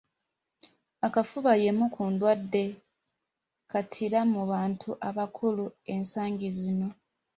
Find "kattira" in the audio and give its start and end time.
3.71-4.19